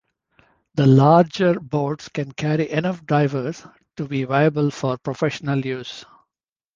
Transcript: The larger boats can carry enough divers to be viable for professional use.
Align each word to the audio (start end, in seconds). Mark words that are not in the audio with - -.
The 0.73 0.87
larger 0.87 1.59
boats 1.59 2.09
can 2.09 2.31
carry 2.31 2.71
enough 2.71 3.05
divers 3.05 3.63
to 3.97 4.07
be 4.07 4.23
viable 4.23 4.71
for 4.71 4.97
professional 4.97 5.63
use. 5.63 6.05